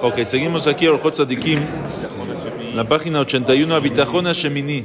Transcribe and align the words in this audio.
Ok, 0.00 0.18
seguimos 0.24 0.66
aquí, 0.66 0.86
Orjot 0.86 1.14
Tzadikim, 1.14 1.60
la 2.74 2.84
página 2.84 3.20
81, 3.20 3.74
Abitajona 3.74 4.32
Shemini. 4.32 4.84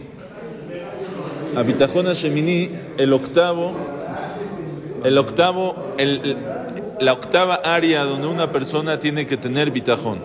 Abitajona 1.55 2.13
Shemini, 2.13 2.69
el 2.97 3.13
octavo, 3.13 3.73
el 5.03 5.17
octavo, 5.17 5.93
el- 5.97 6.35
la 6.99 7.13
octava 7.13 7.55
área 7.55 8.03
donde 8.05 8.27
una 8.27 8.51
persona 8.51 8.97
tiene 8.97 9.27
que 9.27 9.37
tener 9.37 9.69
bitajón. 9.71 10.19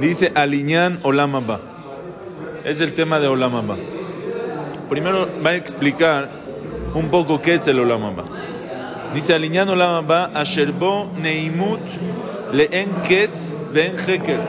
Dice 0.00 0.32
Aliñán 0.34 0.98
Olamaba. 1.02 1.60
Es 2.64 2.80
el 2.80 2.92
tema 2.94 3.20
de 3.20 3.28
Olamaba. 3.28 3.76
Primero 4.90 5.28
va 5.44 5.50
a 5.50 5.54
explicar 5.56 6.30
un 6.94 7.08
poco 7.10 7.40
qué 7.40 7.54
es 7.54 7.66
el 7.68 7.78
Olamaba. 7.80 8.24
Dice 9.14 9.34
Aliñán 9.34 9.68
Olamaba, 9.68 10.30
Asherbo 10.34 11.10
Neimut 11.16 11.80
Leen 12.52 13.02
Ketz 13.06 13.52
Ben 13.72 13.96
Heker. 13.96 14.40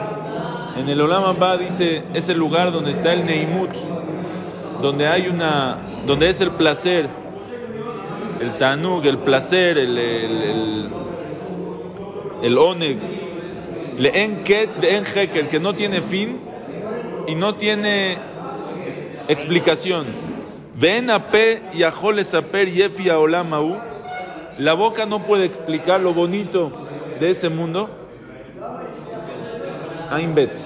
En 0.78 0.89
el 0.89 1.00
Olamaba 1.01 1.57
dice, 1.57 2.04
es 2.14 2.29
el 2.29 2.37
lugar 2.37 2.71
donde 2.71 2.92
está 2.92 3.14
el 3.14 3.25
Neimut, 3.25 3.69
donde 4.82 5.07
hay 5.07 5.28
una, 5.28 5.78
donde 6.07 6.29
es 6.29 6.42
el 6.42 6.51
placer, 6.51 7.07
el 8.39 8.54
Tanug, 8.57 9.06
el 9.06 9.19
placer, 9.19 9.78
el, 9.78 9.97
el, 9.97 10.42
el, 10.42 10.86
el 12.42 12.57
Oneg, 12.57 12.97
Leen 14.00 14.43
Ketz 14.43 14.79
Ben 14.79 15.04
Heker, 15.06 15.47
que 15.47 15.59
no 15.59 15.75
tiene 15.75 16.01
fin 16.01 16.39
y 17.28 17.36
no 17.36 17.54
tiene 17.56 18.18
explicación. 19.28 20.06
Ven 20.73 21.11
a 21.11 21.23
yahol 21.73 22.23
saper 22.25 22.71
yefi 22.71 23.11
olamahu. 23.11 23.78
La 24.57 24.73
boca 24.73 25.06
no 25.06 25.20
puede 25.20 25.45
explicar 25.45 26.01
lo 26.01 26.14
bonito 26.14 26.89
de 27.21 27.30
ese 27.30 27.50
mundo. 27.50 27.88
Ain 30.10 30.36
bet. 30.36 30.57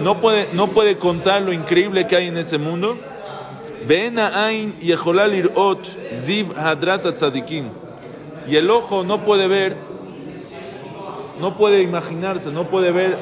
No 0.00 0.20
puede, 0.20 0.48
no 0.52 0.68
puede 0.68 0.96
contar 0.96 1.42
lo 1.42 1.52
increíble 1.52 2.06
que 2.06 2.16
hay 2.16 2.28
en 2.28 2.36
ese 2.38 2.56
mundo. 2.56 2.96
Ain 4.34 4.76
ziv. 6.12 6.54
Y 8.48 8.56
el 8.56 8.70
ojo 8.70 9.04
no 9.04 9.24
puede 9.24 9.48
ver, 9.48 9.76
no 11.40 11.56
puede 11.56 11.82
imaginarse, 11.82 12.50
no 12.50 12.68
puede 12.68 12.92
ver 12.92 13.16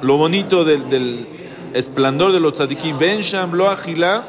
lo 0.00 0.16
bonito 0.16 0.64
del, 0.64 0.88
del 0.88 1.26
esplendor 1.74 2.32
de 2.32 2.40
los 2.40 2.54
tzadikim. 2.54 2.98
Ven 2.98 3.20
sham 3.20 3.52
lo 3.52 3.68
agila. 3.68 4.28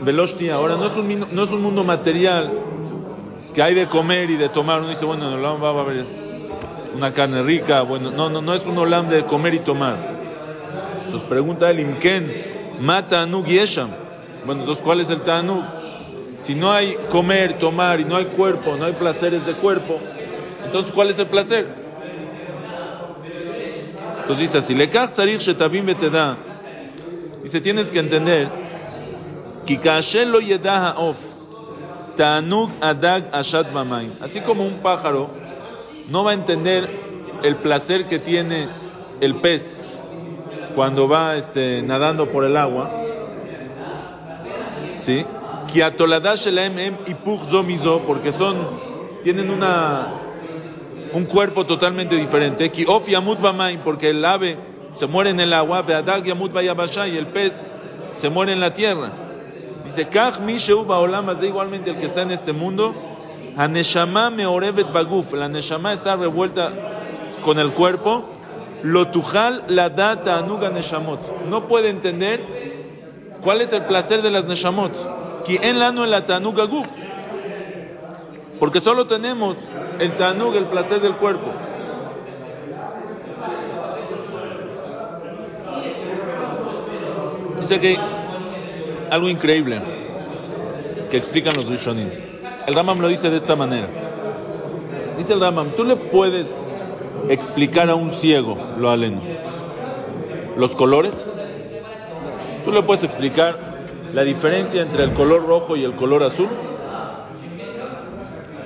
Veloshti, 0.00 0.50
ahora 0.50 0.76
no 0.76 0.86
es, 0.86 0.96
un, 0.96 1.26
no 1.32 1.42
es 1.42 1.50
un 1.50 1.60
mundo 1.60 1.82
material 1.82 2.52
que 3.58 3.62
hay 3.64 3.74
de 3.74 3.88
comer 3.88 4.30
y 4.30 4.36
de 4.36 4.48
tomar. 4.48 4.78
Uno 4.78 4.90
dice, 4.90 5.04
bueno, 5.04 5.26
en 5.26 5.40
Olam 5.40 5.60
va 5.60 5.70
a 5.70 5.80
haber 5.80 6.06
una 6.94 7.12
carne 7.12 7.42
rica. 7.42 7.82
Bueno, 7.82 8.12
no, 8.12 8.30
no, 8.30 8.40
no 8.40 8.54
es 8.54 8.64
un 8.64 8.78
Olam 8.78 9.08
de 9.08 9.24
comer 9.24 9.52
y 9.54 9.58
tomar. 9.58 9.96
Entonces 11.04 11.28
pregunta 11.28 11.68
el 11.68 11.80
Imken, 11.80 12.32
mata 12.78 13.22
Anug 13.22 13.46
Yesham. 13.46 13.90
Bueno, 14.46 14.60
entonces, 14.60 14.80
¿cuál 14.84 15.00
es 15.00 15.10
el 15.10 15.22
Tanug? 15.22 15.64
Si 16.36 16.54
no 16.54 16.70
hay 16.70 16.94
comer, 17.10 17.54
tomar 17.54 17.98
y 17.98 18.04
no 18.04 18.14
hay 18.14 18.26
cuerpo, 18.26 18.76
no 18.76 18.84
hay 18.84 18.92
placeres 18.92 19.44
de 19.44 19.54
cuerpo, 19.54 19.98
entonces, 20.64 20.92
¿cuál 20.92 21.10
es 21.10 21.18
el 21.18 21.26
placer? 21.26 21.66
Entonces 24.20 24.38
dice 24.38 24.58
así, 24.58 24.72
lekach 24.72 25.10
tzarich 25.10 25.40
shetavim 25.40 25.84
beteda. 25.84 26.38
Dice, 27.42 27.60
tienes 27.60 27.90
que 27.90 27.98
entender, 27.98 28.50
ki 29.66 29.78
kaasher 29.78 30.28
lo 30.28 30.38
yedah 30.38 30.92
ha'of, 30.92 31.16
ta'anug 32.18 32.70
adag 32.80 33.30
ashat 33.32 33.72
bamayim. 33.72 34.12
Así 34.20 34.40
como 34.40 34.66
un 34.66 34.78
pájaro 34.78 35.30
no 36.08 36.24
va 36.24 36.32
a 36.32 36.34
entender 36.34 36.90
el 37.44 37.56
placer 37.56 38.06
que 38.06 38.18
tiene 38.18 38.68
el 39.20 39.36
pez 39.36 39.86
cuando 40.74 41.08
va 41.08 41.36
este, 41.36 41.82
nadando 41.82 42.28
por 42.30 42.44
el 42.44 42.56
agua, 42.56 42.90
¿sí? 44.96 45.24
Em 45.74 46.96
porque 48.06 48.32
son, 48.32 48.56
tienen 49.22 49.50
una 49.50 50.08
un 51.12 51.24
cuerpo 51.24 51.66
totalmente 51.66 52.16
diferente. 52.16 52.72
Porque 53.84 54.10
el 54.10 54.24
ave 54.24 54.58
se 54.90 55.06
muere 55.06 55.30
en 55.30 55.38
el 55.40 55.52
agua, 55.52 55.84
y 55.86 57.16
el 57.16 57.26
pez 57.28 57.64
se 58.12 58.28
muere 58.28 58.52
en 58.52 58.60
la 58.60 58.74
tierra. 58.74 59.27
Dice, 59.88 60.06
kach 60.06 60.38
mi 60.40 60.58
sheu 60.58 60.84
ba'olam 60.84 61.30
hazeh", 61.30 61.46
igualmente 61.46 61.88
el 61.88 61.96
que 61.96 62.04
está 62.04 62.20
en 62.20 62.30
este 62.30 62.52
mundo, 62.52 62.94
haneshama 63.56 64.28
meorevet 64.28 64.92
baguf, 64.92 65.32
la 65.32 65.48
neshama 65.48 65.94
está 65.94 66.14
revuelta 66.14 66.70
con 67.42 67.58
el 67.58 67.72
cuerpo, 67.72 68.26
lo 68.82 69.08
tujal 69.08 69.64
la 69.68 69.88
data 69.88 70.36
anuga 70.36 70.68
neshamot. 70.68 71.20
No 71.48 71.68
puede 71.68 71.88
entender 71.88 72.44
cuál 73.42 73.62
es 73.62 73.72
el 73.72 73.86
placer 73.86 74.20
de 74.20 74.30
las 74.30 74.44
neshamot. 74.44 74.92
En 75.48 75.78
lano 75.78 76.04
la 76.04 76.26
tanuga 76.26 76.64
guf. 76.64 76.86
Porque 78.60 78.80
solo 78.80 79.06
tenemos 79.06 79.56
el 80.00 80.16
tanug, 80.16 80.54
el 80.54 80.66
placer 80.66 81.00
del 81.00 81.16
cuerpo. 81.16 81.46
Dice 87.58 87.80
que 87.80 88.17
algo 89.10 89.28
increíble 89.28 89.80
que 91.10 91.16
explican 91.16 91.54
los 91.54 91.68
Rishonim. 91.68 92.08
El 92.66 92.74
Ramam 92.74 93.00
lo 93.00 93.08
dice 93.08 93.30
de 93.30 93.36
esta 93.36 93.56
manera. 93.56 93.86
Dice 95.16 95.32
el 95.32 95.40
Ramam, 95.40 95.70
tú 95.76 95.84
le 95.84 95.96
puedes 95.96 96.64
explicar 97.28 97.88
a 97.90 97.94
un 97.94 98.10
ciego 98.10 98.58
lo 98.78 98.90
aleno. 98.90 99.20
Los 100.56 100.74
colores. 100.74 101.32
Tú 102.64 102.72
le 102.72 102.82
puedes 102.82 103.04
explicar 103.04 103.58
la 104.12 104.22
diferencia 104.22 104.82
entre 104.82 105.04
el 105.04 105.12
color 105.12 105.46
rojo 105.46 105.76
y 105.76 105.84
el 105.84 105.94
color 105.94 106.22
azul. 106.22 106.48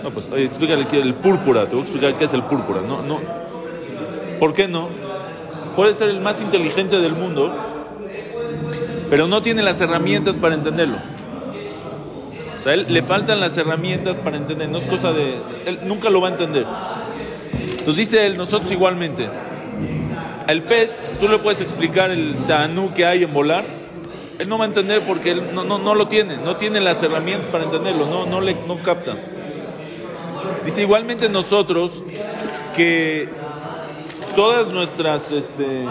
No, 0.02 0.10
pues 0.10 0.28
oye, 0.32 0.44
explícale 0.44 0.86
qué 0.88 1.00
el 1.00 1.14
púrpura, 1.14 1.68
te 1.68 1.76
voy 1.76 1.80
a 1.80 1.84
explicar 1.84 2.14
qué 2.14 2.24
es 2.24 2.34
el 2.34 2.42
púrpura. 2.42 2.80
No, 2.80 3.02
no. 3.02 3.20
¿Por 4.40 4.52
qué 4.52 4.66
no? 4.66 4.88
Puede 5.76 5.94
ser 5.94 6.08
el 6.08 6.20
más 6.20 6.42
inteligente 6.42 6.98
del 6.98 7.12
mundo, 7.12 7.54
pero 9.12 9.28
no 9.28 9.42
tiene 9.42 9.62
las 9.62 9.78
herramientas 9.82 10.38
para 10.38 10.54
entenderlo. 10.54 10.96
O 12.56 12.60
sea, 12.62 12.72
él 12.72 12.86
le 12.88 13.02
faltan 13.02 13.40
las 13.40 13.58
herramientas 13.58 14.18
para 14.18 14.38
entender, 14.38 14.70
no 14.70 14.78
es 14.78 14.86
cosa 14.86 15.12
de... 15.12 15.36
Él 15.66 15.80
nunca 15.84 16.08
lo 16.08 16.22
va 16.22 16.28
a 16.28 16.30
entender. 16.30 16.64
Entonces 17.60 17.96
dice 17.96 18.24
él, 18.24 18.38
nosotros 18.38 18.72
igualmente. 18.72 19.28
El 20.48 20.62
pez, 20.62 21.04
tú 21.20 21.28
le 21.28 21.38
puedes 21.40 21.60
explicar 21.60 22.10
el 22.10 22.34
tanú 22.46 22.94
que 22.94 23.04
hay 23.04 23.22
en 23.22 23.34
volar, 23.34 23.66
él 24.38 24.48
no 24.48 24.56
va 24.56 24.64
a 24.64 24.68
entender 24.68 25.02
porque 25.06 25.32
él 25.32 25.42
no, 25.52 25.62
no, 25.62 25.78
no 25.78 25.94
lo 25.94 26.08
tiene, 26.08 26.38
no 26.38 26.56
tiene 26.56 26.80
las 26.80 27.02
herramientas 27.02 27.48
para 27.48 27.64
entenderlo, 27.64 28.06
no, 28.06 28.24
no, 28.24 28.40
le, 28.40 28.54
no 28.66 28.82
capta. 28.82 29.14
Dice 30.64 30.80
igualmente 30.80 31.28
nosotros 31.28 32.02
que 32.74 33.28
todas 34.34 34.70
nuestras, 34.70 35.32
este, 35.32 35.84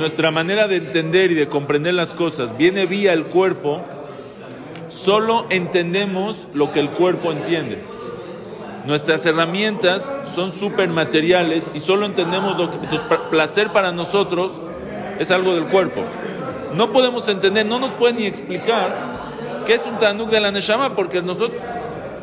nuestra 0.00 0.30
manera 0.30 0.66
de 0.66 0.76
entender 0.76 1.30
y 1.30 1.34
de 1.34 1.46
comprender 1.46 1.92
las 1.92 2.14
cosas 2.14 2.56
viene 2.56 2.86
vía 2.86 3.12
el 3.12 3.26
cuerpo, 3.26 3.82
solo 4.88 5.46
entendemos 5.50 6.48
lo 6.54 6.72
que 6.72 6.80
el 6.80 6.88
cuerpo 6.88 7.30
entiende. 7.30 7.84
Nuestras 8.86 9.26
herramientas 9.26 10.10
son 10.34 10.52
súper 10.52 10.88
materiales 10.88 11.70
y 11.74 11.80
solo 11.80 12.06
entendemos 12.06 12.56
lo 12.58 12.70
que 12.70 12.78
placer 13.30 13.72
para 13.72 13.92
nosotros 13.92 14.52
es 15.18 15.30
algo 15.30 15.54
del 15.54 15.66
cuerpo. 15.66 16.02
No 16.74 16.92
podemos 16.92 17.28
entender, 17.28 17.66
no 17.66 17.78
nos 17.78 17.90
puede 17.90 18.14
ni 18.14 18.24
explicar 18.24 19.20
qué 19.66 19.74
es 19.74 19.84
un 19.84 19.98
tanuk 19.98 20.30
de 20.30 20.40
la 20.40 20.50
neshama 20.50 20.96
porque 20.96 21.20
nosotros 21.20 21.60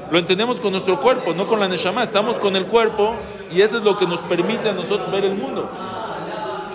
lo 0.09 0.17
entendemos 0.17 0.59
con 0.59 0.71
nuestro 0.71 0.99
cuerpo, 0.99 1.33
no 1.35 1.45
con 1.45 1.59
la 1.59 1.67
neshama. 1.67 2.01
Estamos 2.01 2.37
con 2.37 2.55
el 2.55 2.65
cuerpo 2.65 3.15
y 3.51 3.61
eso 3.61 3.77
es 3.77 3.83
lo 3.83 3.99
que 3.99 4.07
nos 4.07 4.19
permite 4.21 4.69
a 4.69 4.73
nosotros 4.73 5.11
ver 5.11 5.25
el 5.25 5.35
mundo 5.35 5.69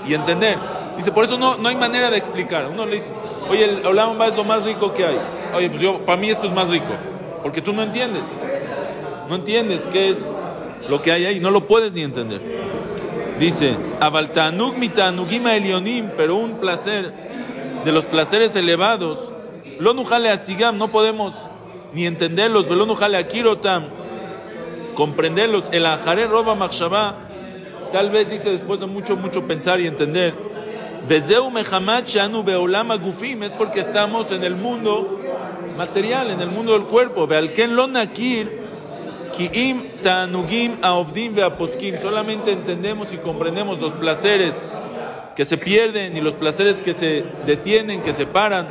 y 0.06 0.14
entender. 0.14 0.81
Dice, 0.96 1.12
por 1.12 1.24
eso 1.24 1.38
no, 1.38 1.56
no 1.56 1.68
hay 1.68 1.76
manera 1.76 2.10
de 2.10 2.16
explicar. 2.16 2.66
Uno 2.66 2.86
le 2.86 2.94
dice, 2.94 3.12
oye, 3.48 3.64
el 3.64 3.86
Olam 3.86 4.20
es 4.22 4.34
lo 4.34 4.44
más 4.44 4.64
rico 4.64 4.92
que 4.92 5.06
hay. 5.06 5.18
Oye, 5.54 5.68
pues 5.70 5.80
yo, 5.80 5.98
para 6.04 6.18
mí 6.18 6.30
esto 6.30 6.46
es 6.46 6.52
más 6.52 6.68
rico, 6.68 6.92
porque 7.42 7.60
tú 7.60 7.72
no 7.72 7.82
entiendes. 7.82 8.24
No 9.28 9.36
entiendes 9.36 9.88
qué 9.90 10.10
es 10.10 10.32
lo 10.88 11.00
que 11.02 11.12
hay 11.12 11.24
ahí, 11.26 11.40
no 11.40 11.50
lo 11.50 11.66
puedes 11.66 11.92
ni 11.92 12.02
entender. 12.02 12.40
Dice, 13.38 13.76
Abaltanuk 14.00 14.76
mitanugima 14.76 15.54
elionim, 15.56 16.10
pero 16.16 16.36
un 16.36 16.54
placer 16.54 17.12
de 17.84 17.92
los 17.92 18.04
placeres 18.04 18.54
elevados. 18.56 19.32
Lo 19.78 19.94
nujale 19.94 20.30
asigam, 20.30 20.78
no 20.78 20.92
podemos 20.92 21.34
ni 21.92 22.06
entenderlos, 22.06 22.68
velo 22.68 22.86
nujale 22.86 23.18
akirotam, 23.18 23.88
comprenderlos. 24.94 25.70
El 25.72 25.86
ajare 25.86 26.26
roba 26.26 26.54
machshavá, 26.54 27.16
tal 27.90 28.10
vez 28.10 28.30
dice 28.30 28.50
después 28.50 28.80
de 28.80 28.86
mucho, 28.86 29.16
mucho 29.16 29.46
pensar 29.46 29.80
y 29.80 29.86
entender. 29.86 30.34
Vezeu 31.08 31.50
mehamat 31.50 32.06
shanu 32.06 32.43
beolam 32.44 32.90
agufim, 32.93 33.43
es 33.43 33.52
porque 33.52 33.81
estamos 33.81 34.31
en 34.31 34.44
el 34.44 34.54
mundo 34.54 35.19
material, 35.76 36.31
en 36.31 36.40
el 36.40 36.50
mundo 36.50 36.72
del 36.72 36.84
cuerpo. 36.84 37.26
Vealken 37.26 37.75
lo 37.75 37.88
nakir, 37.88 38.62
Ki'im 39.32 40.00
ta'anugim 40.02 40.78
aovdim 40.82 41.34
ve'aposkim. 41.34 41.99
Solamente 41.99 42.52
entendemos 42.52 43.12
y 43.12 43.16
comprendemos 43.16 43.81
los 43.81 43.93
placeres 43.93 44.70
que 45.34 45.44
se 45.44 45.56
pierden 45.56 46.16
y 46.16 46.20
los 46.20 46.34
placeres 46.34 46.82
que 46.82 46.93
se 46.93 47.25
detienen, 47.46 48.02
que 48.02 48.12
se 48.12 48.26
paran, 48.26 48.69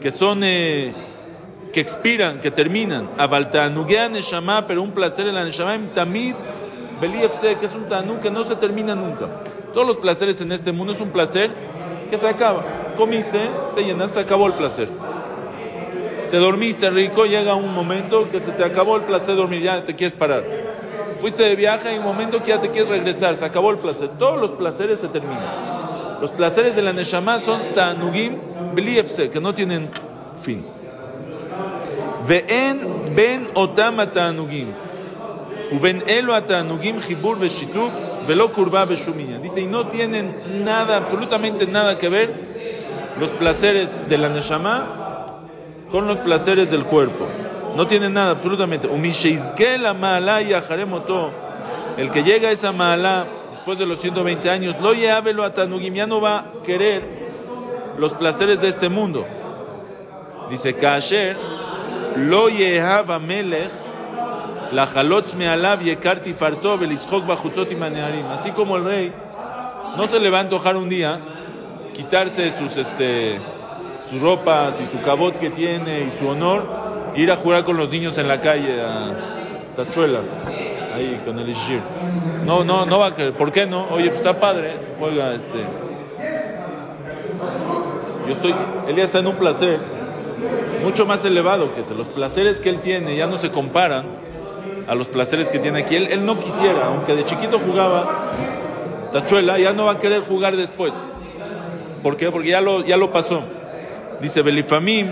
que 0.00 0.10
son, 0.10 0.44
eh, 0.44 0.92
que 1.72 1.80
expiran, 1.80 2.40
que 2.40 2.50
terminan. 2.50 3.08
Aval 3.18 3.50
ta'anugea 3.50 4.08
neshama, 4.08 4.66
pero 4.66 4.82
un 4.82 4.92
placer 4.92 5.26
en 5.26 5.34
la 5.34 5.44
neshama 5.44 5.78
tamid 5.94 6.34
beliefse, 7.00 7.56
que 7.56 7.66
es 7.66 7.74
un 7.74 7.88
tanú 7.88 8.20
que 8.20 8.30
no 8.30 8.44
se 8.44 8.54
termina 8.56 8.94
nunca. 8.94 9.28
Todos 9.72 9.86
los 9.86 9.96
placeres 9.96 10.40
en 10.40 10.52
este 10.52 10.72
mundo 10.72 10.92
es 10.92 11.00
un 11.00 11.10
placer 11.10 11.50
que 12.08 12.18
se 12.18 12.28
acaba. 12.28 12.64
Comiste, 12.96 13.50
te 13.74 13.84
llenaste, 13.84 14.14
se 14.14 14.20
acabó 14.20 14.46
el 14.46 14.54
placer 14.54 14.88
te 16.32 16.38
dormiste 16.38 16.88
rico, 16.88 17.26
llega 17.26 17.54
un 17.54 17.74
momento 17.74 18.30
que 18.30 18.40
se 18.40 18.52
te 18.52 18.64
acabó 18.64 18.96
el 18.96 19.02
placer 19.02 19.34
de 19.34 19.34
dormir, 19.34 19.60
ya 19.60 19.84
te 19.84 19.94
quieres 19.94 20.14
parar. 20.14 20.42
Fuiste 21.20 21.42
de 21.42 21.54
viaje, 21.54 21.90
hay 21.90 21.98
un 21.98 22.04
momento 22.04 22.42
que 22.42 22.48
ya 22.48 22.58
te 22.58 22.70
quieres 22.70 22.88
regresar, 22.88 23.36
se 23.36 23.44
acabó 23.44 23.70
el 23.70 23.76
placer. 23.76 24.08
Todos 24.18 24.40
los 24.40 24.52
placeres 24.52 24.98
se 24.98 25.08
terminan. 25.08 26.18
Los 26.22 26.30
placeres 26.30 26.74
de 26.74 26.80
la 26.80 26.94
Neshama 26.94 27.38
son 27.38 27.60
tanugim 27.74 28.38
beliefse, 28.74 29.28
que 29.28 29.42
no 29.42 29.54
tienen 29.54 29.90
fin. 30.42 30.64
Ve'en 32.26 32.80
ben 33.14 33.48
otama 33.52 34.10
tanugim. 34.10 34.72
Uben 35.70 36.02
elo 36.06 36.42
tanugim 36.44 36.98
jibur 37.02 37.38
beshituf 37.38 37.92
velo 38.26 38.52
kurba 38.52 38.84
beshuminya. 38.84 39.38
Dice, 39.38 39.60
y 39.60 39.66
no 39.66 39.88
tienen 39.88 40.64
nada, 40.64 40.96
absolutamente 40.96 41.66
nada 41.66 41.98
que 41.98 42.08
ver 42.08 42.32
los 43.18 43.30
placeres 43.32 44.08
de 44.08 44.18
la 44.18 44.28
Neshama 44.28 45.26
con 45.90 46.06
los 46.06 46.18
placeres 46.18 46.70
del 46.70 46.84
cuerpo. 46.84 47.26
No 47.76 47.86
tiene 47.86 48.08
nada, 48.10 48.32
absolutamente. 48.32 48.88
El 51.96 52.10
que 52.10 52.22
llega 52.22 52.48
a 52.48 52.52
esa 52.52 52.72
mala 52.72 53.26
después 53.50 53.78
de 53.78 53.86
los 53.86 54.00
120 54.00 54.48
años, 54.50 54.76
lo 54.80 54.92
lo 55.32 55.44
a 55.44 55.50
no 56.06 56.20
va 56.20 56.38
a 56.38 56.44
querer 56.64 57.04
los 57.98 58.14
placeres 58.14 58.62
de 58.62 58.68
este 58.68 58.88
mundo. 58.88 59.26
Dice, 60.50 60.74
Kasher, 60.74 61.36
lo 62.16 62.48
yehava 62.48 63.18
melech, 63.18 63.70
la 64.72 64.84
halotz 64.84 65.34
me'alav 65.34 65.82
yekarti 65.82 66.34
fartov, 66.34 66.82
el 66.82 66.96
bajutzot 67.26 67.70
y 67.70 67.76
Así 68.30 68.52
como 68.52 68.76
el 68.76 68.84
rey 68.84 69.12
no 69.96 70.06
se 70.06 70.18
le 70.18 70.30
va 70.30 70.38
a 70.38 70.40
antojar 70.40 70.76
un 70.76 70.88
día 70.88 71.20
quitarse 71.92 72.48
sus, 72.50 72.78
este, 72.78 73.38
sus 74.08 74.20
ropas 74.22 74.80
y 74.80 74.86
su 74.86 75.00
cabot 75.02 75.38
que 75.38 75.50
tiene 75.50 76.04
y 76.04 76.10
su 76.10 76.26
honor, 76.26 76.64
ir 77.14 77.30
a 77.30 77.36
jugar 77.36 77.64
con 77.64 77.76
los 77.76 77.90
niños 77.90 78.16
en 78.16 78.28
la 78.28 78.40
calle 78.40 78.80
a 78.80 79.10
Tachuela, 79.76 80.20
ahí 80.96 81.20
con 81.24 81.38
el 81.38 81.48
Ishir. 81.50 81.80
No, 82.46 82.64
no, 82.64 82.86
no 82.86 82.98
va 82.98 83.08
a 83.08 83.14
querer. 83.14 83.34
¿Por 83.34 83.52
qué 83.52 83.66
no? 83.66 83.86
Oye, 83.90 84.08
pues 84.08 84.18
está 84.18 84.40
padre, 84.40 84.72
juega 84.98 85.34
este. 85.34 85.58
Yo 88.26 88.32
estoy, 88.32 88.54
él 88.88 88.96
ya 88.96 89.02
está 89.02 89.18
en 89.18 89.26
un 89.26 89.36
placer 89.36 89.78
mucho 90.82 91.04
más 91.04 91.24
elevado 91.26 91.74
que 91.74 91.80
ese. 91.80 91.94
Los 91.94 92.08
placeres 92.08 92.58
que 92.60 92.70
él 92.70 92.80
tiene 92.80 93.16
ya 93.16 93.26
no 93.26 93.36
se 93.36 93.50
comparan 93.50 94.31
a 94.86 94.94
los 94.94 95.08
placeres 95.08 95.48
que 95.48 95.58
tiene 95.58 95.80
aquí. 95.80 95.96
Él, 95.96 96.08
él 96.10 96.24
no 96.24 96.38
quisiera, 96.38 96.86
aunque 96.86 97.14
de 97.14 97.24
chiquito 97.24 97.58
jugaba 97.58 98.32
tachuela, 99.12 99.58
ya 99.58 99.72
no 99.72 99.86
va 99.86 99.92
a 99.92 99.98
querer 99.98 100.22
jugar 100.22 100.56
después. 100.56 100.94
¿Por 102.02 102.16
qué? 102.16 102.30
Porque 102.30 102.48
ya 102.48 102.60
lo, 102.60 102.84
ya 102.84 102.96
lo 102.96 103.10
pasó. 103.10 103.42
Dice 104.20 104.42
Belifamim, 104.42 105.08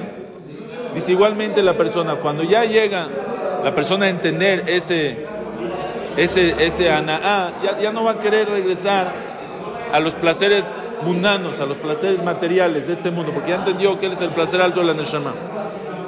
dice 0.95 1.13
igualmente 1.13 1.63
la 1.63 1.75
persona, 1.75 2.17
cuando 2.17 2.43
ya 2.43 2.65
llega 2.65 3.07
la 3.63 3.75
persona 3.75 4.07
a 4.07 4.09
entender 4.09 4.65
ese, 4.67 5.27
ese, 6.17 6.55
ese 6.65 6.85
ya, 6.85 7.53
ya 7.81 7.93
no 7.93 8.05
va 8.05 8.13
a 8.13 8.19
querer 8.19 8.49
regresar 8.49 9.13
a 9.93 10.01
los 10.01 10.15
placeres 10.15 10.81
mundanos, 11.03 11.61
a 11.61 11.67
los 11.67 11.77
placeres 11.77 12.23
materiales 12.23 12.87
de 12.87 12.93
este 12.93 13.11
mundo, 13.11 13.33
porque 13.33 13.51
ya 13.51 13.57
entendió 13.57 13.99
que 13.99 14.07
es 14.07 14.21
el 14.21 14.31
placer 14.31 14.61
alto 14.61 14.81
de 14.81 14.87
la 14.87 14.95
Neshama. 14.95 15.35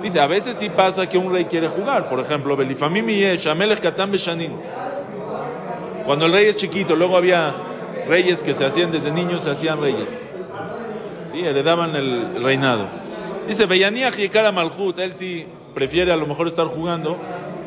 Dice, 0.03 0.21
a 0.21 0.27
veces 0.27 0.57
sí 0.57 0.69
pasa 0.69 1.09
que 1.09 1.17
un 1.17 1.33
rey 1.33 1.45
quiere 1.45 1.69
jugar, 1.69 2.09
por 2.09 2.19
ejemplo, 2.19 2.57
Beshanin. 2.57 4.53
Cuando 6.05 6.27
el 6.27 6.33
rey 6.33 6.47
es 6.47 6.57
chiquito, 6.57 6.97
luego 6.97 7.17
había 7.17 7.55
reyes 8.09 8.43
que 8.43 8.53
se 8.53 8.65
hacían 8.65 8.91
desde 8.91 9.13
niños, 9.13 9.45
se 9.45 9.51
hacían 9.51 9.81
reyes. 9.81 10.23
¿sí? 11.27 11.41
heredaban 11.41 11.95
el 11.97 12.43
reinado. 12.43 12.89
Dice, 13.47 13.67
Beyaniach 13.67 14.17
Yekara 14.17 14.53
Malhut, 14.53 14.99
él 14.99 15.13
sí 15.13 15.47
prefiere 15.75 16.13
a 16.13 16.17
lo 16.17 16.27
mejor 16.27 16.49
estar 16.49 16.67
jugando 16.67 17.19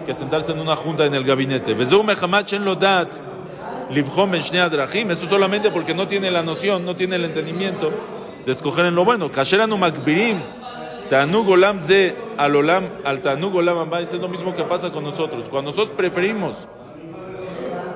que 0.05 0.13
sentarse 0.13 0.51
en 0.51 0.59
una 0.59 0.75
junta 0.75 1.05
en 1.05 1.15
el 1.15 1.23
gabinete. 1.23 1.75
Eso 5.09 5.27
solamente 5.27 5.71
porque 5.71 5.93
no 5.93 6.07
tiene 6.07 6.31
la 6.31 6.43
noción, 6.43 6.85
no 6.85 6.95
tiene 6.95 7.15
el 7.15 7.25
entendimiento 7.25 7.91
de 8.45 8.51
escoger 8.51 8.85
en 8.85 8.95
lo 8.95 9.03
bueno. 9.03 9.31
Kasheranu 9.31 9.77
Makbirim, 9.77 10.39
Tanug 11.09 11.49
Olam 11.49 11.81
Ze 11.81 12.15
al 12.37 12.55
Olam, 12.55 12.85
al 13.03 13.21
Tanug 13.21 13.55
Olam 13.55 13.93
es 13.95 14.13
lo 14.13 14.27
mismo 14.27 14.55
que 14.55 14.63
pasa 14.63 14.91
con 14.91 15.03
nosotros. 15.03 15.49
Cuando 15.49 15.71
nosotros 15.71 15.95
preferimos 15.95 16.67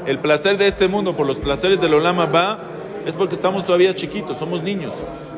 el 0.06 0.20
placer 0.20 0.58
de 0.58 0.68
este 0.68 0.88
mundo 0.88 1.16
por 1.16 1.28
los 1.28 1.38
placeres 1.38 1.82
del 1.82 1.94
Olam 1.94 2.20
Abba, 2.20 2.60
es 3.06 3.16
porque 3.16 3.36
estamos 3.36 3.66
todavía 3.66 3.94
chiquitos, 3.94 4.38
somos 4.38 4.62
niños. 4.62 4.94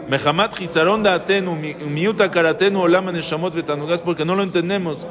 Mehamat 0.07 0.59
Hisaron 0.59 1.06
Atenu, 1.07 1.56
Miuta 1.56 2.30
Karatenu, 2.30 2.81
Olama 2.81 3.12
Neshamot 3.12 3.53
Betanugas, 3.53 4.01
porque 4.01 4.25
no 4.25 4.36
lo 4.36 4.44
entendemos 4.44 5.06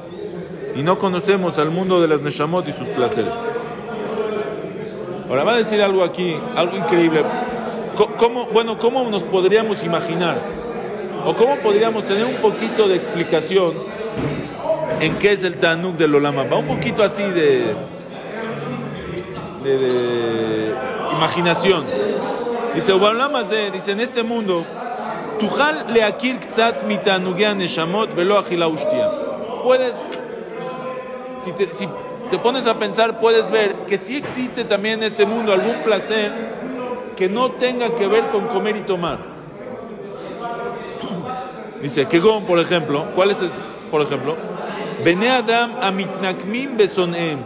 y 0.76 0.82
no 0.82 0.98
conocemos 0.98 1.58
al 1.58 1.70
mundo 1.70 2.00
de 2.00 2.08
las 2.08 2.22
Neshamot 2.22 2.68
y 2.68 2.72
sus 2.72 2.88
placeres. 2.88 3.36
Ahora 5.28 5.44
va 5.44 5.54
a 5.54 5.56
decir 5.56 5.80
algo 5.80 6.02
aquí, 6.02 6.36
algo 6.56 6.76
increíble. 6.76 7.22
¿Cómo, 8.18 8.46
bueno, 8.46 8.78
¿cómo 8.78 9.08
nos 9.10 9.22
podríamos 9.22 9.84
imaginar? 9.84 10.59
¿O 11.24 11.34
cómo 11.34 11.56
podríamos 11.56 12.04
tener 12.04 12.24
un 12.24 12.36
poquito 12.36 12.88
de 12.88 12.96
explicación 12.96 13.74
en 15.00 15.18
qué 15.18 15.32
es 15.32 15.44
el 15.44 15.58
Tanuk 15.58 15.96
del 15.96 16.14
Olama? 16.14 16.44
Va 16.44 16.56
un 16.56 16.66
poquito 16.66 17.02
así 17.02 17.22
de, 17.22 17.74
de, 19.62 19.78
de 19.78 20.74
imaginación. 21.12 21.84
Dice, 22.74 22.92
dice, 23.72 23.92
en 23.92 24.00
este 24.00 24.22
mundo, 24.22 24.64
Tujal 25.40 25.86
leakir 25.92 26.38
ktsat 26.38 26.82
neshamot 26.84 28.14
velo 28.14 28.42
Puedes, 29.64 30.10
si 31.42 31.52
te, 31.52 31.70
si 31.70 31.88
te 32.30 32.38
pones 32.38 32.66
a 32.66 32.78
pensar, 32.78 33.20
puedes 33.20 33.50
ver 33.50 33.74
que 33.88 33.96
sí 33.96 34.16
existe 34.16 34.64
también 34.64 35.00
en 35.00 35.04
este 35.04 35.24
mundo 35.24 35.52
algún 35.52 35.76
placer 35.82 36.30
que 37.16 37.28
no 37.28 37.52
tenga 37.52 37.94
que 37.94 38.06
ver 38.06 38.24
con 38.28 38.48
comer 38.48 38.76
y 38.76 38.80
tomar. 38.80 39.29
Dice, 41.80 42.06
Kegon, 42.06 42.44
por 42.44 42.58
ejemplo, 42.58 43.06
¿cuál 43.14 43.30
es, 43.30 43.42
por 43.90 44.02
ejemplo? 44.02 44.36
Bene 45.04 45.30
Adam 45.30 45.76
amitnakmin 45.80 46.76
besonem. 46.76 47.38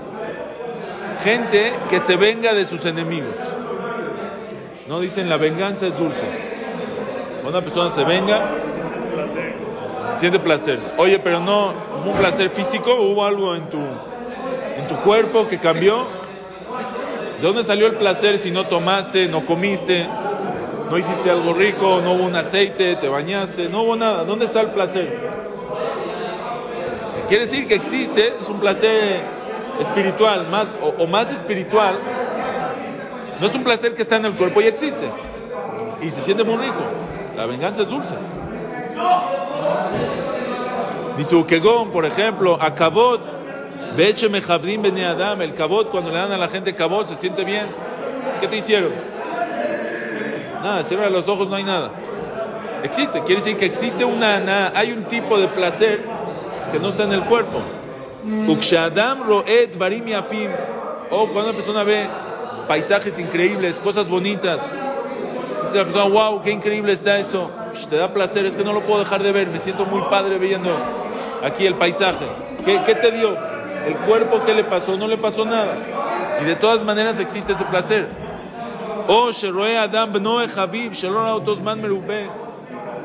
Gente 1.22 1.72
que 1.88 2.00
se 2.00 2.16
venga 2.16 2.52
de 2.52 2.64
sus 2.64 2.84
enemigos. 2.84 3.36
No 4.88 5.00
dicen 5.00 5.28
la 5.28 5.36
venganza 5.36 5.86
es 5.86 5.96
dulce. 5.96 6.26
Una 7.46 7.60
persona 7.60 7.90
se 7.90 8.04
venga, 8.04 8.42
siente 10.14 10.38
placer. 10.38 10.80
Oye, 10.98 11.18
pero 11.18 11.40
no 11.40 11.74
fue 12.02 12.12
un 12.12 12.18
placer 12.18 12.50
físico, 12.50 12.94
hubo 12.94 13.24
algo 13.24 13.54
en 13.54 13.68
tu, 13.70 13.78
en 13.78 14.86
tu 14.88 14.96
cuerpo 14.96 15.46
que 15.46 15.60
cambió. 15.60 16.06
¿De 17.40 17.46
dónde 17.46 17.62
salió 17.62 17.86
el 17.86 17.94
placer 17.94 18.38
si 18.38 18.50
no 18.50 18.66
tomaste, 18.66 19.28
no 19.28 19.46
comiste, 19.46 20.08
no 20.94 20.98
hiciste 21.00 21.28
algo 21.28 21.52
rico, 21.52 22.00
no 22.00 22.12
hubo 22.12 22.22
un 22.22 22.36
aceite, 22.36 22.94
te 22.94 23.08
bañaste, 23.08 23.68
no 23.68 23.82
hubo 23.82 23.96
nada? 23.96 24.22
¿Dónde 24.22 24.44
está 24.44 24.60
el 24.60 24.68
placer? 24.68 25.34
quiere 27.26 27.46
decir 27.46 27.66
que 27.66 27.74
existe, 27.74 28.34
es 28.40 28.48
un 28.48 28.60
placer 28.60 29.20
espiritual, 29.80 30.46
más 30.48 30.76
o 30.80 31.06
más 31.08 31.32
espiritual 31.32 31.98
no 33.40 33.46
es 33.46 33.54
un 33.56 33.64
placer 33.64 33.92
que 33.96 34.02
está 34.02 34.18
en 34.18 34.26
el 34.26 34.34
cuerpo 34.34 34.60
y 34.60 34.66
existe. 34.66 35.10
Y 36.00 36.10
se 36.10 36.20
siente 36.20 36.44
muy 36.44 36.58
rico. 36.58 36.84
La 37.36 37.46
venganza 37.46 37.82
es 37.82 37.88
dulce. 37.88 38.14
Dice 41.18 41.34
Ukegón, 41.34 41.90
por 41.90 42.04
ejemplo, 42.04 42.56
a 42.60 42.72
Kabot, 42.72 43.20
Beche 43.96 44.28
Adam, 44.28 45.42
el 45.42 45.54
Kabot, 45.54 45.90
cuando 45.90 46.12
le 46.12 46.18
dan 46.18 46.30
a 46.30 46.38
la 46.38 46.46
gente 46.46 46.72
Kabot, 46.72 47.08
se 47.08 47.16
siente 47.16 47.42
bien. 47.42 47.66
¿Qué 48.40 48.46
te 48.46 48.58
hicieron? 48.58 48.92
Nada, 50.64 50.82
cierra 50.82 51.10
los 51.10 51.28
ojos, 51.28 51.46
no 51.50 51.56
hay 51.56 51.62
nada. 51.62 51.90
Existe, 52.82 53.20
quiere 53.20 53.42
decir 53.42 53.58
que 53.58 53.66
existe 53.66 54.02
una, 54.02 54.72
hay 54.74 54.92
un 54.92 55.04
tipo 55.04 55.38
de 55.38 55.46
placer 55.48 56.02
que 56.72 56.78
no 56.78 56.88
está 56.88 57.02
en 57.02 57.12
el 57.12 57.22
cuerpo. 57.24 57.60
Ukshadam 58.48 59.24
Roet 59.24 59.76
Yafim, 59.78 60.50
o 61.10 61.26
cuando 61.26 61.50
una 61.50 61.52
persona 61.52 61.84
ve 61.84 62.08
paisajes 62.66 63.18
increíbles, 63.18 63.76
cosas 63.76 64.08
bonitas. 64.08 64.72
Dice 65.60 65.76
la 65.76 65.84
persona, 65.84 66.04
wow, 66.04 66.40
qué 66.40 66.50
increíble 66.50 66.94
está 66.94 67.18
esto. 67.18 67.50
te 67.90 67.96
da 67.96 68.14
placer, 68.14 68.46
es 68.46 68.56
que 68.56 68.64
no 68.64 68.72
lo 68.72 68.80
puedo 68.86 69.00
dejar 69.00 69.22
de 69.22 69.32
ver. 69.32 69.48
Me 69.48 69.58
siento 69.58 69.84
muy 69.84 70.00
padre 70.08 70.38
viendo 70.38 70.70
aquí 71.44 71.66
el 71.66 71.74
paisaje. 71.74 72.24
¿Qué, 72.64 72.94
te 72.94 73.10
dio? 73.10 73.36
El 73.86 73.96
cuerpo, 74.06 74.40
¿qué 74.46 74.54
le 74.54 74.64
pasó? 74.64 74.96
No 74.96 75.08
le 75.08 75.18
pasó 75.18 75.44
nada. 75.44 75.74
Y 76.40 76.46
de 76.46 76.56
todas 76.56 76.82
maneras 76.82 77.20
existe 77.20 77.52
ese 77.52 77.66
placer. 77.66 78.08
O 79.06 79.30
Adam 79.78 80.12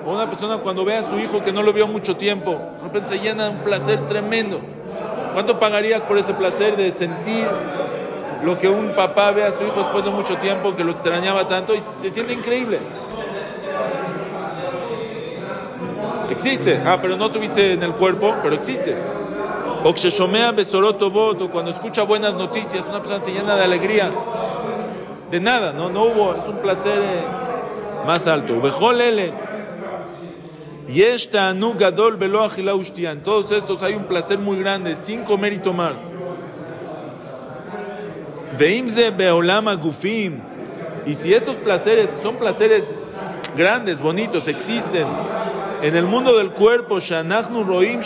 O 0.06 0.14
una 0.14 0.26
persona 0.28 0.58
cuando 0.58 0.86
ve 0.86 0.96
a 0.96 1.04
su 1.04 1.20
hijo 1.20 1.44
que 1.44 1.52
no 1.52 1.62
lo 1.62 1.74
vio 1.74 1.88
mucho 1.88 2.16
tiempo, 2.16 2.52
de 2.52 2.84
repente 2.84 3.10
se 3.10 3.20
llena 3.20 3.46
de 3.46 3.50
un 3.52 3.58
placer 3.60 4.00
tremendo. 4.08 4.62
¿Cuánto 5.34 5.60
pagarías 5.60 6.02
por 6.04 6.18
ese 6.18 6.34
placer 6.34 6.78
de 6.78 6.92
sentir 6.92 7.48
lo 8.44 8.58
que 8.58 8.70
un 8.70 8.92
papá 8.92 9.32
ve 9.32 9.44
a 9.44 9.52
su 9.52 9.64
hijo 9.66 9.80
después 9.80 10.06
de 10.06 10.12
mucho 10.12 10.38
tiempo, 10.38 10.76
que 10.76 10.84
lo 10.84 10.92
extrañaba 10.92 11.48
tanto 11.48 11.76
y 11.76 11.82
se 11.82 12.10
siente 12.10 12.34
increíble? 12.34 12.80
Existe. 16.30 16.82
Ah, 16.86 17.00
pero 17.02 17.18
no 17.18 17.30
tuviste 17.32 17.74
en 17.74 17.84
el 17.84 17.92
cuerpo, 17.94 18.34
pero 18.42 18.56
existe. 18.56 18.96
O 19.84 19.94
cuando 21.52 21.72
escucha 21.72 22.04
buenas 22.04 22.36
noticias, 22.36 22.86
una 22.88 23.00
persona 23.00 23.20
se 23.20 23.32
llena 23.32 23.56
de 23.56 23.64
alegría. 23.64 24.10
De 25.32 25.40
nada, 25.40 25.74
no, 25.74 25.90
no 25.90 26.06
hubo, 26.06 26.36
es 26.36 26.44
un 26.48 26.58
placer 26.58 26.98
eh, 26.98 27.24
más 28.06 28.26
alto. 28.26 28.56
En 32.96 33.24
todos 33.24 33.52
estos 33.52 33.84
hay 33.84 33.94
un 33.94 34.06
placer 34.06 34.40
muy 34.40 34.58
grande, 34.58 34.96
sin 34.96 35.24
comer 35.24 35.54
y 35.54 35.60
tomar. 35.60 35.96
Y 41.06 41.16
si 41.16 41.34
estos 41.34 41.58
placeres, 41.58 42.10
son 42.22 42.36
placeres 42.38 43.04
grandes, 43.56 44.00
bonitos, 44.00 44.48
existen 44.48 45.06
en 45.82 45.96
el 45.96 46.06
mundo 46.06 46.38
del 46.38 46.52
cuerpo, 46.52 46.98
roim 47.00 48.00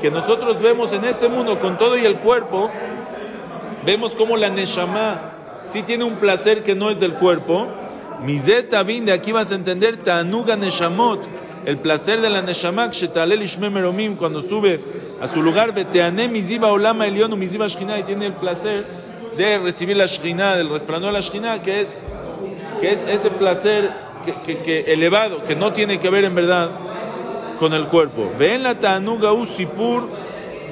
que 0.00 0.10
nosotros 0.10 0.60
vemos 0.60 0.92
en 0.92 1.04
este 1.04 1.28
mundo 1.28 1.58
con 1.58 1.78
todo 1.78 1.96
y 1.96 2.04
el 2.04 2.18
cuerpo, 2.18 2.70
vemos 3.84 4.14
como 4.14 4.36
la 4.36 4.50
neshama 4.50 5.34
sí 5.66 5.82
tiene 5.82 6.04
un 6.04 6.16
placer 6.16 6.62
que 6.62 6.74
no 6.74 6.90
es 6.90 7.00
del 7.00 7.14
cuerpo. 7.14 7.66
Mizet 8.24 8.70
de 8.70 9.12
aquí 9.12 9.32
vas 9.32 9.52
a 9.52 9.54
entender 9.54 9.98
tanuga 9.98 10.56
neshamot, 10.56 11.20
el 11.64 11.78
placer 11.78 12.20
de 12.20 12.30
la 12.30 12.42
neshama, 12.42 12.90
meromim, 13.70 14.16
cuando 14.16 14.40
sube 14.40 14.80
a 15.20 15.26
su 15.26 15.42
lugar, 15.42 15.74
beteane 15.74 16.28
miziba 16.28 16.68
olama 16.68 17.06
elionu 17.06 17.36
miziba 17.36 17.66
shchina, 17.66 17.98
y 17.98 18.02
tiene 18.02 18.26
el 18.26 18.34
placer 18.34 18.86
de 19.36 19.58
recibir 19.58 19.96
la 19.96 20.06
shchina, 20.06 20.56
del 20.56 20.70
resplandor 20.70 21.12
de 21.12 21.18
la 21.18 21.20
shchina, 21.20 21.62
que 21.62 21.80
es, 21.80 22.06
que 22.80 22.92
es 22.92 23.04
ese 23.04 23.30
placer 23.30 23.90
que, 24.44 24.84
elevado, 24.88 25.44
que 25.44 25.54
no 25.54 25.72
tiene 25.72 25.98
que 25.98 26.08
ver 26.08 26.24
en 26.24 26.34
verdad 26.34 26.70
con 27.58 27.74
el 27.74 27.86
cuerpo. 27.86 28.30
Ven 28.38 28.62
la 28.62 28.78
tanuga 28.78 29.32
usipur 29.32 30.08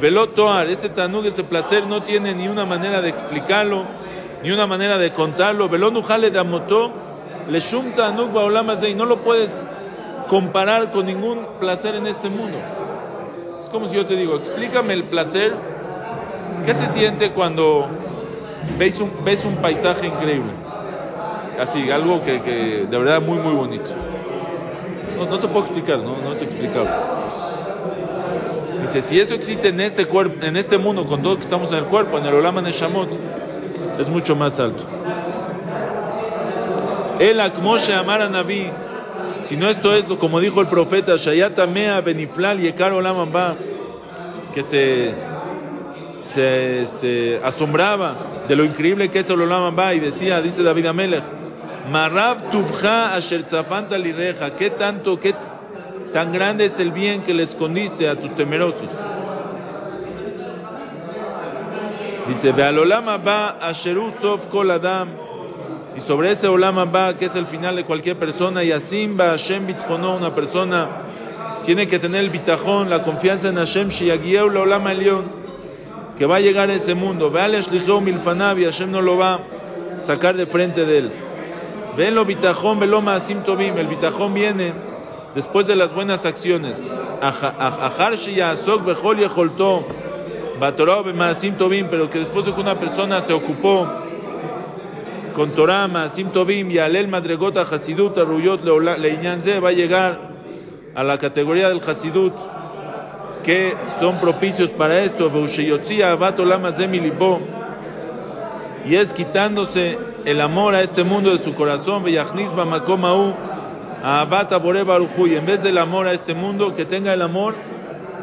velotoar. 0.02 0.66
Ese 0.66 0.88
tanug, 0.88 1.25
ese 1.25 1.44
placer, 1.44 1.87
no 1.87 2.02
tiene 2.02 2.35
ni 2.35 2.49
una 2.49 2.66
manera 2.66 3.00
de 3.00 3.09
explicarlo, 3.09 3.85
ni 4.42 4.50
una 4.50 4.66
manera 4.66 4.99
de 4.99 5.12
contarlo. 5.12 5.68
Velonujale 5.68 6.30
de 6.30 6.40
amotó, 6.40 6.92
le 7.49 7.61
shum 7.61 7.92
tanug 7.92 8.30
y 8.87 8.94
no 8.94 9.06
lo 9.06 9.18
puedes 9.18 9.64
comparar 10.28 10.90
con 10.90 11.06
ningún 11.06 11.47
placer 11.61 11.94
en 11.94 12.09
este 12.09 12.28
mundo. 12.28 12.59
Es 13.61 13.68
como 13.68 13.87
si 13.87 13.97
yo 13.97 14.04
te 14.04 14.16
digo, 14.16 14.37
explícame 14.37 14.92
el 14.92 15.04
placer. 15.04 15.54
¿Qué 16.66 16.75
se 16.75 16.87
siente 16.87 17.30
cuando 17.30 17.88
ves 18.78 19.00
un, 19.00 19.25
ves 19.25 19.44
un 19.44 19.56
paisaje 19.56 20.09
increíble? 20.09 20.50
Así, 21.61 21.90
algo 21.90 22.25
que, 22.25 22.42
que 22.42 22.87
de 22.90 22.99
verdad 22.99 23.23
muy, 23.23 23.38
muy 23.38 23.54
bonito. 23.54 23.92
No, 25.16 25.38
te 25.38 25.47
puedo 25.47 25.64
explicar, 25.64 25.99
no, 25.99 26.16
no 26.16 26.32
es 26.32 26.42
explicable. 26.42 26.90
Dice, 28.82 29.00
si 29.00 29.20
eso 29.20 29.34
existe 29.34 29.68
en 29.68 29.80
este, 29.80 30.06
cuerpo, 30.06 30.44
en 30.44 30.56
este 30.56 30.76
mundo, 30.76 31.06
con 31.06 31.22
todo 31.22 31.36
que 31.36 31.44
estamos 31.44 31.70
en 31.70 31.78
el 31.78 31.84
cuerpo, 31.84 32.18
en 32.18 32.26
el 32.26 32.34
Olama 32.34 32.60
Neshamot, 32.60 33.08
es 33.96 34.08
mucho 34.08 34.34
más 34.34 34.58
alto. 34.58 34.84
El 37.20 37.40
Akmoshe 37.40 37.94
Amara 37.94 38.28
Naví, 38.28 38.70
si 39.40 39.56
no 39.56 39.70
esto 39.70 39.94
es 39.94 40.08
lo 40.08 40.18
como 40.18 40.40
dijo 40.40 40.60
el 40.60 40.66
profeta, 40.66 41.14
Shayata 41.16 41.68
Mea 41.68 42.00
Beniflal 42.00 42.58
Yekar 42.58 42.92
Olamamba, 42.92 43.54
que 44.52 44.64
se, 44.64 45.14
se 46.18 46.82
este, 46.82 47.40
asombraba 47.44 48.16
de 48.48 48.56
lo 48.56 48.64
increíble 48.64 49.12
que 49.12 49.20
es 49.20 49.30
el 49.30 49.40
Olamamba 49.40 49.94
y 49.94 50.00
decía, 50.00 50.42
dice 50.42 50.64
David 50.64 50.86
Amelech, 50.86 51.22
Marab 51.88 52.50
tubja 52.50 53.14
asher 53.14 53.44
lireja. 54.00 54.56
¿Qué 54.56 54.70
tanto, 54.70 55.20
qué 55.20 55.34
tan 56.12 56.33
grande 56.33 56.66
es 56.66 56.78
el 56.78 56.92
bien 56.92 57.23
que 57.23 57.35
le 57.35 57.42
escondiste 57.42 58.09
a 58.09 58.14
tus 58.14 58.35
temerosos? 58.35 58.90
Dice, 62.28 62.52
ve 62.52 62.62
al 62.62 62.78
olama 62.78 63.19
ba 63.19 63.59
asheru 63.61 64.12
sof 64.21 64.47
kol 64.47 64.71
adam. 64.71 65.09
Y 65.97 66.00
sobre 66.00 66.31
ese 66.31 66.49
olama 66.49 66.85
ba, 66.85 67.16
que 67.16 67.25
es 67.25 67.35
el 67.35 67.47
final 67.47 67.76
de 67.76 67.85
cualquier 67.85 68.16
persona, 68.19 68.62
y 68.62 68.73
asim 68.73 69.16
ba 69.16 69.31
Hashem 69.31 69.66
bitchono, 69.66 70.16
una 70.16 70.35
persona 70.35 70.88
tiene 71.62 71.87
que 71.87 71.99
tener 71.99 72.21
el 72.21 72.31
bitajón, 72.31 72.88
la 72.90 73.02
confianza 73.02 73.49
en 73.49 73.57
Hashem, 73.57 73.88
shiyagieu 73.88 74.49
la 74.50 74.61
olama 74.61 74.95
león, 74.95 75.25
que 76.16 76.26
va 76.26 76.37
a 76.37 76.40
llegar 76.40 76.71
a 76.71 76.75
ese 76.75 76.95
mundo. 76.95 77.31
Ve 77.31 77.40
al 77.40 77.52
milfanav 78.02 78.59
y 78.59 78.64
Hashem 78.64 78.90
no 78.90 79.00
lo 79.02 79.16
va 79.16 79.35
a 79.35 79.99
sacar 79.99 80.37
de 80.37 80.47
frente 80.47 80.87
de 80.87 80.99
él. 80.99 81.12
Velo 81.97 82.25
bitajón, 82.25 82.81
velo 82.81 83.02
maasim 83.02 83.42
tobim. 83.42 83.76
El 83.76 83.87
bitajón 83.87 84.33
viene 84.33 84.91
después 85.34 85.66
de 85.66 85.76
las 85.76 85.94
buenas 85.94 86.26
acciones. 86.26 86.90
Pero 91.90 92.10
que 92.10 92.18
después 92.18 92.44
de 92.44 92.52
que 92.54 92.60
una 92.60 92.78
persona 92.78 93.20
se 93.20 93.32
ocupó 93.32 93.88
con 95.34 95.50
Torah, 95.52 95.88
maasim 95.88 96.30
y 96.70 96.78
alel 96.78 97.08
madregota 97.08 97.62
hasidut 97.62 98.18
aruyot 98.18 98.62
leinyanze 98.98 99.60
va 99.60 99.70
a 99.70 99.72
llegar 99.72 100.32
a 100.94 101.02
la 101.02 101.16
categoría 101.16 101.68
del 101.68 101.80
hasidut 101.80 102.34
que 103.42 103.74
son 103.98 104.20
propicios 104.20 104.70
para 104.70 105.02
esto. 105.02 105.30
Y 108.84 108.96
es 108.96 109.12
quitándose 109.14 109.98
el 110.24 110.40
amor 110.40 110.74
a 110.74 110.82
este 110.82 111.04
mundo 111.04 111.30
de 111.30 111.38
su 111.38 111.54
corazón, 111.54 112.04
y 114.04 115.35
en 115.37 115.47
vez 115.47 115.62
del 115.62 115.78
amor 115.78 116.09
a 116.09 116.12
este 116.12 116.35
mundo, 116.35 116.75
que 116.75 116.85
tenga 116.85 117.12
el 117.12 117.23
amor 117.23 117.54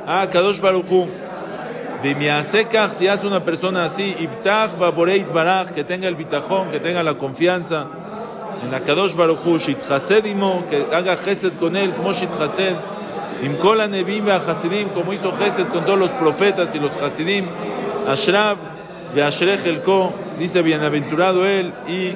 a 0.05 0.27
Kadosh 0.29 0.59
Baruchu. 0.59 1.07
Si 2.91 3.07
hace 3.07 3.27
una 3.27 3.43
persona 3.43 3.85
así, 3.85 4.13
que 5.73 5.83
tenga 5.85 6.07
el 6.07 6.15
bitajón, 6.15 6.69
que 6.71 6.79
tenga 6.79 7.01
la 7.01 7.13
confianza 7.15 7.87
en 8.61 8.73
Akadosh 8.73 9.15
Baruchu, 9.15 9.57
que 10.69 10.85
haga 10.93 11.15
Chesed 11.15 11.53
con 11.53 11.77
él, 11.77 11.93
como 11.93 12.11
Shitchased, 12.11 12.75
Imkola 13.43 13.87
Nebim 13.87 14.25
como 14.93 15.13
hizo 15.13 15.31
Chesed 15.37 15.67
con 15.67 15.85
todos 15.85 15.97
los 15.97 16.11
profetas 16.11 16.75
y 16.75 16.79
los 16.79 16.97
Hasidim, 16.97 17.47
Ashrab, 18.05 18.57
Ashrech 19.25 19.65
Elko, 19.65 20.13
dice 20.37 20.61
bienaventurado 20.61 21.45
él, 21.45 21.73
y 21.87 22.11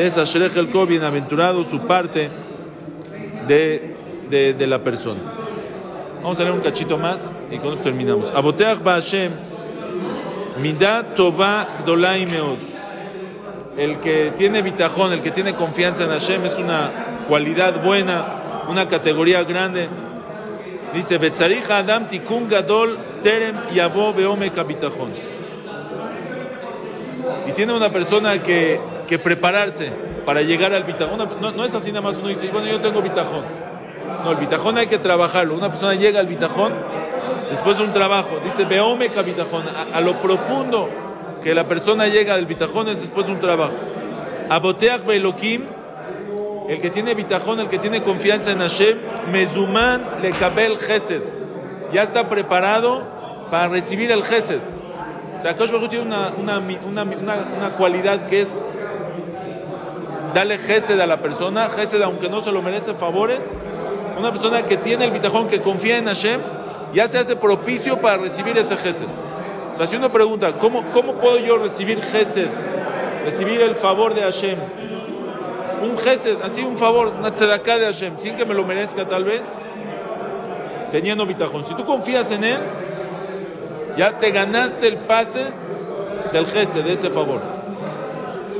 es 0.00 0.16
Ashrech 0.18 0.56
Elko, 0.56 0.86
bienaventurado 0.86 1.64
su 1.64 1.80
parte 1.80 2.30
de, 3.48 3.94
de, 4.30 4.66
la 4.66 4.78
persona. 4.78 5.20
Vamos 6.22 6.38
a 6.38 6.42
leer 6.42 6.54
un 6.54 6.60
cachito 6.60 6.98
más 6.98 7.34
y 7.50 7.58
con 7.58 7.72
esto 7.72 7.84
terminamos. 7.84 8.30
Aboteach 8.30 8.82
Hashem, 8.84 9.32
Midat 10.60 11.14
Tova 11.14 11.68
Gdolai 11.82 12.26
Meod. 12.26 12.58
El 13.76 13.98
que 13.98 14.32
tiene 14.36 14.60
bitajón, 14.60 15.12
el 15.12 15.22
que 15.22 15.30
tiene 15.30 15.54
confianza 15.54 16.04
en 16.04 16.10
Hashem 16.10 16.44
es 16.44 16.58
una 16.58 16.90
cualidad 17.28 17.82
buena, 17.82 18.64
una 18.68 18.88
categoría 18.88 19.42
grande. 19.44 19.88
Dice, 20.92 21.18
Betzarich 21.18 21.70
Adam 21.70 22.08
Tikun 22.08 22.48
Gadol 22.48 22.98
Terem 23.22 23.56
Yavo 23.72 24.12
Beome 24.12 24.50
Kabitajón 24.50 25.10
y 27.48 27.52
tiene 27.52 27.72
una 27.72 27.90
persona 27.90 28.42
que, 28.42 28.80
que 29.06 29.18
prepararse 29.18 29.90
para 30.28 30.42
llegar 30.42 30.74
al 30.74 30.84
bitajón. 30.84 31.26
No, 31.40 31.52
no, 31.52 31.64
es 31.64 31.74
así 31.74 31.90
nada 31.90 32.02
más 32.02 32.18
uno 32.18 32.28
dice, 32.28 32.50
bueno, 32.52 32.68
yo 32.68 32.82
tengo 32.82 33.00
bitajón. 33.00 33.46
No, 34.22 34.32
el 34.32 34.36
bitajón 34.36 34.76
hay 34.76 34.86
que 34.86 34.98
trabajarlo. 34.98 35.54
Una 35.54 35.70
persona 35.70 35.94
llega 35.94 36.20
al 36.20 36.26
bitajón 36.26 36.74
después 37.48 37.78
de 37.78 37.84
un 37.84 37.94
trabajo. 37.94 38.38
Dice, 38.44 38.66
beomeca 38.66 39.22
bitajón. 39.22 39.62
A, 39.94 39.98
lo 40.02 40.20
profundo 40.20 40.90
que 41.42 41.54
la 41.54 41.64
persona 41.64 42.08
llega 42.08 42.36
del 42.36 42.44
bitajón 42.44 42.90
es 42.90 43.00
después 43.00 43.24
de 43.24 43.32
un 43.32 43.40
trabajo. 43.40 43.72
Aboteach 44.50 45.06
belokim, 45.06 45.64
el 46.68 46.78
que 46.78 46.90
tiene 46.90 47.14
bitajón, 47.14 47.60
el 47.60 47.70
que 47.70 47.78
tiene 47.78 48.02
confianza 48.02 48.50
en 48.50 48.58
Hashem, 48.58 48.98
mezuman 49.32 50.20
lekabel 50.20 50.76
chesed. 50.76 51.22
Ya 51.90 52.02
está 52.02 52.28
preparado 52.28 53.02
para 53.50 53.68
recibir 53.68 54.10
el 54.10 54.22
chesed. 54.24 54.60
O 55.38 55.40
sea, 55.40 55.56
Kosh 55.56 55.70
tiene 55.88 56.04
una, 56.04 56.32
una, 56.36 56.58
una, 56.58 57.02
una, 57.04 57.70
cualidad 57.78 58.26
que 58.26 58.42
es 58.42 58.66
darle 60.34 60.58
gesed 60.58 61.00
a 61.00 61.06
la 61.06 61.20
persona, 61.20 61.68
gesed 61.68 62.02
aunque 62.02 62.28
no 62.28 62.40
se 62.40 62.52
lo 62.52 62.62
merece 62.62 62.94
favores. 62.94 63.44
Una 64.18 64.30
persona 64.30 64.64
que 64.64 64.76
tiene 64.76 65.04
el 65.06 65.10
bitajón, 65.12 65.48
que 65.48 65.60
confía 65.60 65.98
en 65.98 66.06
Hashem, 66.06 66.40
ya 66.92 67.06
se 67.06 67.18
hace 67.18 67.36
propicio 67.36 67.98
para 67.98 68.16
recibir 68.16 68.56
ese 68.58 68.76
gesed. 68.76 69.06
O 69.72 69.76
sea, 69.76 69.86
si 69.86 69.96
uno 69.96 70.10
pregunta, 70.10 70.52
¿cómo, 70.58 70.84
cómo 70.92 71.14
puedo 71.14 71.38
yo 71.38 71.58
recibir 71.58 72.02
gesed? 72.02 72.48
Recibir 73.24 73.60
el 73.60 73.74
favor 73.74 74.14
de 74.14 74.22
Hashem. 74.22 74.58
Un 75.82 75.96
gesed, 75.96 76.38
así 76.42 76.62
un 76.62 76.76
favor, 76.76 77.12
una 77.18 77.32
tzedaká 77.32 77.78
de 77.78 77.84
Hashem, 77.84 78.18
sin 78.18 78.36
que 78.36 78.44
me 78.44 78.54
lo 78.54 78.64
merezca 78.64 79.06
tal 79.06 79.22
vez, 79.22 79.58
teniendo 80.90 81.24
bitajón. 81.24 81.64
Si 81.64 81.74
tú 81.74 81.84
confías 81.84 82.32
en 82.32 82.42
él, 82.42 82.58
ya 83.96 84.18
te 84.18 84.32
ganaste 84.32 84.88
el 84.88 84.96
pase 84.96 85.44
del 86.32 86.46
gesed, 86.46 86.84
de 86.84 86.92
ese 86.92 87.10
favor. 87.10 87.40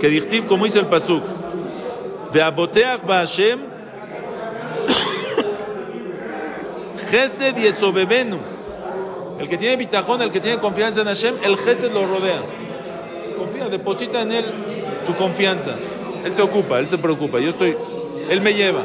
Que 0.00 0.08
dictib, 0.08 0.46
como 0.46 0.64
dice 0.64 0.78
el 0.78 0.86
pasuk, 0.86 1.22
de 2.31 2.41
aboteach 2.41 3.01
ba 3.05 3.19
Hashem, 3.19 3.59
gesed 7.09 7.57
y 7.57 7.67
esobebenu. 7.67 8.39
El 9.39 9.49
que 9.49 9.57
tiene 9.57 9.75
bitajón, 9.75 10.21
el 10.21 10.31
que 10.31 10.39
tiene 10.39 10.59
confianza 10.59 11.01
en 11.01 11.07
Hashem, 11.07 11.35
el 11.43 11.57
gesed 11.57 11.91
lo 11.91 12.05
rodea. 12.05 12.41
Confía, 13.37 13.67
deposita 13.69 14.21
en 14.21 14.31
él 14.31 14.45
tu 15.05 15.15
confianza. 15.15 15.75
Él 16.23 16.33
se 16.33 16.41
ocupa, 16.41 16.79
él 16.79 16.87
se 16.87 16.97
preocupa. 16.97 17.39
Yo 17.39 17.49
estoy, 17.49 17.75
él 18.29 18.41
me 18.41 18.53
lleva. 18.53 18.81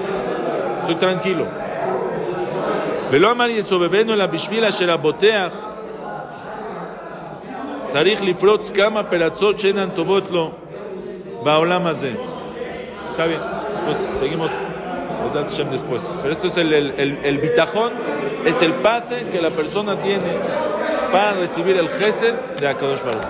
Estoy 0.81 0.97
tranquilo. 0.97 1.47
ולא 3.11 3.31
אמר 3.31 3.49
יסובבנו 3.49 4.13
אלא 4.13 4.27
בשביל 4.27 4.65
אשר 4.65 4.93
הבוטח 4.93 5.53
צריך 7.85 8.23
לפרוץ 8.23 8.71
כמה 8.71 9.03
פרצות 9.03 9.61
שאינן 9.61 9.91
טובות 9.91 10.31
לו 10.31 10.51
בעולם 11.43 11.87
הזה. 11.87 12.13
Está 13.14 13.28
bien, 13.28 13.40
después 13.86 14.18
seguimos 14.18 14.50
después. 15.72 16.02
Pero 16.24 16.34
esto 16.34 16.48
es 16.48 16.58
el, 16.58 16.74
el, 16.74 16.94
el, 16.98 17.20
el 17.24 17.38
bitajón, 17.38 17.94
es 18.44 18.60
el 18.64 18.74
pase 18.74 19.28
que 19.32 19.40
la 19.40 19.52
persona 19.52 20.02
tiene 20.02 20.36
para 21.12 21.34
recibir 21.34 21.78
el 21.78 21.90
gesed 21.90 22.34
de 22.60 22.68
Akadosh 22.68 23.04
Baruch. 23.04 23.22